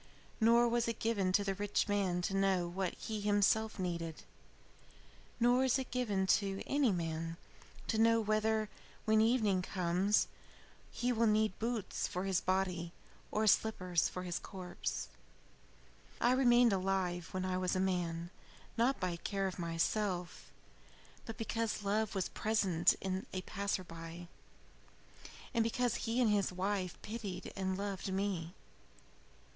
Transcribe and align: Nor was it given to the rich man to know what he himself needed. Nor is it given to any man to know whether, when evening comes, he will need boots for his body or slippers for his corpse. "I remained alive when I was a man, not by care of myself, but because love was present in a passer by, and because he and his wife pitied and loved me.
Nor 0.39 0.67
was 0.67 0.87
it 0.87 0.97
given 0.97 1.31
to 1.33 1.43
the 1.43 1.53
rich 1.53 1.87
man 1.87 2.23
to 2.23 2.33
know 2.35 2.67
what 2.67 2.95
he 2.95 3.21
himself 3.21 3.77
needed. 3.77 4.23
Nor 5.39 5.65
is 5.65 5.77
it 5.77 5.91
given 5.91 6.25
to 6.41 6.63
any 6.65 6.91
man 6.91 7.37
to 7.85 7.99
know 7.99 8.19
whether, 8.19 8.67
when 9.05 9.21
evening 9.21 9.61
comes, 9.61 10.27
he 10.89 11.11
will 11.13 11.27
need 11.27 11.59
boots 11.59 12.07
for 12.07 12.23
his 12.23 12.41
body 12.41 12.93
or 13.29 13.45
slippers 13.45 14.09
for 14.09 14.23
his 14.23 14.39
corpse. 14.39 15.07
"I 16.19 16.31
remained 16.31 16.73
alive 16.73 17.27
when 17.29 17.45
I 17.45 17.59
was 17.59 17.75
a 17.75 17.79
man, 17.79 18.31
not 18.77 18.99
by 18.99 19.17
care 19.17 19.45
of 19.45 19.59
myself, 19.59 20.49
but 21.27 21.37
because 21.37 21.83
love 21.83 22.15
was 22.15 22.27
present 22.27 22.95
in 23.01 23.27
a 23.33 23.43
passer 23.43 23.83
by, 23.83 24.29
and 25.53 25.63
because 25.63 25.93
he 26.09 26.19
and 26.19 26.31
his 26.31 26.51
wife 26.51 26.99
pitied 27.03 27.53
and 27.55 27.77
loved 27.77 28.11
me. 28.11 28.55